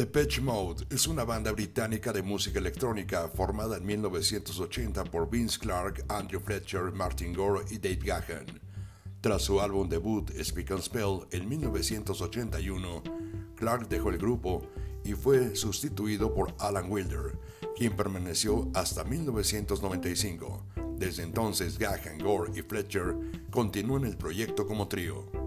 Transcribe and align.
Depeche 0.00 0.40
Mode 0.40 0.86
es 0.88 1.06
una 1.06 1.24
banda 1.24 1.52
británica 1.52 2.10
de 2.10 2.22
música 2.22 2.58
electrónica 2.58 3.28
formada 3.28 3.76
en 3.76 3.84
1980 3.84 5.04
por 5.04 5.28
Vince 5.28 5.58
Clarke, 5.58 6.02
Andrew 6.08 6.40
Fletcher, 6.40 6.90
Martin 6.90 7.34
Gore 7.34 7.66
y 7.68 7.76
Dave 7.76 7.98
Gahan. 8.02 8.46
Tras 9.20 9.42
su 9.42 9.60
álbum 9.60 9.90
debut 9.90 10.30
Speak 10.42 10.70
and 10.70 10.80
Spell 10.80 11.26
en 11.32 11.46
1981, 11.46 13.02
Clarke 13.56 13.88
dejó 13.90 14.08
el 14.08 14.16
grupo 14.16 14.62
y 15.04 15.12
fue 15.12 15.54
sustituido 15.54 16.32
por 16.32 16.54
Alan 16.60 16.90
Wilder, 16.90 17.38
quien 17.76 17.94
permaneció 17.94 18.70
hasta 18.72 19.04
1995. 19.04 20.64
Desde 20.96 21.24
entonces, 21.24 21.78
Gahan, 21.78 22.20
Gore 22.20 22.58
y 22.58 22.62
Fletcher 22.62 23.16
continúan 23.50 24.06
el 24.06 24.16
proyecto 24.16 24.66
como 24.66 24.88
trío. 24.88 25.39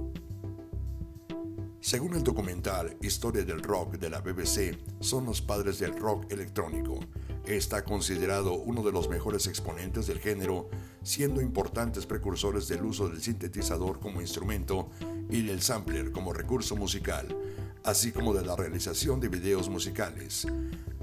Según 1.83 2.13
el 2.15 2.23
documental 2.23 2.95
Historia 3.01 3.43
del 3.43 3.61
Rock 3.61 3.97
de 3.97 4.09
la 4.09 4.21
BBC, 4.21 4.79
son 5.01 5.25
los 5.25 5.41
padres 5.41 5.79
del 5.79 5.99
rock 5.99 6.31
electrónico. 6.31 6.97
Está 7.45 7.83
considerado 7.83 8.53
uno 8.53 8.83
de 8.83 8.93
los 8.93 9.09
mejores 9.09 9.47
exponentes 9.47 10.07
del 10.07 10.19
género, 10.19 10.69
siendo 11.03 11.41
importantes 11.41 12.05
precursores 12.05 12.69
del 12.69 12.85
uso 12.85 13.09
del 13.09 13.21
sintetizador 13.21 13.99
como 13.99 14.21
instrumento 14.21 14.91
y 15.29 15.41
del 15.41 15.61
sampler 15.61 16.13
como 16.13 16.31
recurso 16.31 16.77
musical, 16.77 17.37
así 17.83 18.13
como 18.13 18.33
de 18.33 18.45
la 18.45 18.55
realización 18.55 19.19
de 19.19 19.27
videos 19.27 19.67
musicales. 19.67 20.47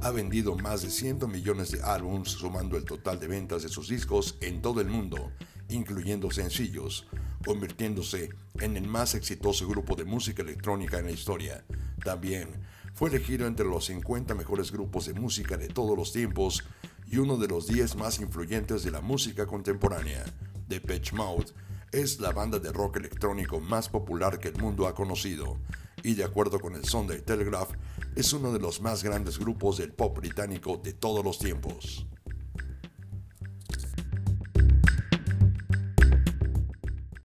Ha 0.01 0.11
vendido 0.13 0.57
más 0.57 0.81
de 0.81 0.89
100 0.89 1.31
millones 1.31 1.73
de 1.73 1.83
álbumes, 1.83 2.31
sumando 2.31 2.79
el 2.79 2.87
total 2.87 3.21
de 3.21 3.29
ventas 3.29 3.65
de 3.65 3.69
sus 3.69 3.91
discos 3.91 4.39
en 4.41 4.63
todo 4.63 4.81
el 4.81 4.89
mundo, 4.89 5.31
incluyendo 5.69 6.31
sencillos 6.31 7.07
convirtiéndose 7.45 8.31
en 8.61 8.77
el 8.77 8.87
más 8.87 9.15
exitoso 9.15 9.67
grupo 9.69 9.97
de 9.97 10.05
música 10.05 10.43
electrónica 10.43 10.99
en 10.99 11.07
la 11.07 11.13
historia. 11.13 11.65
También 12.05 12.49
fue 12.95 13.09
elegido 13.09 13.47
entre 13.47 13.67
los 13.67 13.87
50 13.87 14.35
mejores 14.35 14.73
grupos 14.73 15.07
de 15.07 15.15
música 15.15 15.57
de 15.57 15.69
todos 15.69 15.97
los 15.97 16.13
tiempos 16.13 16.65
y 17.07 17.19
uno 17.19 17.37
de 17.37 17.49
los 17.49 17.67
10 17.67 17.97
más 17.97 18.21
influyentes 18.21 18.83
de 18.85 18.91
la 18.91 19.01
música 19.01 19.47
contemporánea. 19.47 20.25
Depeche 20.69 21.15
Mode 21.17 21.53
es 21.93 22.21
la 22.21 22.33
banda 22.33 22.59
de 22.59 22.73
rock 22.73 22.97
electrónico 22.97 23.61
más 23.61 23.89
popular 23.89 24.39
que 24.39 24.49
el 24.49 24.57
mundo 24.57 24.87
ha 24.87 24.95
conocido 24.95 25.59
y 26.03 26.15
de 26.15 26.25
acuerdo 26.25 26.61
con 26.61 26.75
el 26.75 26.85
Sunday 26.85 27.21
Telegraph 27.21 27.73
es 28.17 28.33
uno 28.33 28.53
de 28.53 28.59
los 28.59 28.81
más 28.81 29.03
grandes 29.03 29.39
grupos 29.39 29.79
del 29.79 29.93
pop 29.93 30.17
británico 30.17 30.81
de 30.83 30.93
todos 30.93 31.25
los 31.25 31.39
tiempos. 31.39 32.07